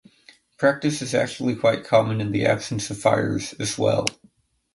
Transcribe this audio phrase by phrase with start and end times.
[0.03, 4.07] The practice is actually quite common in the absence of fires, as well.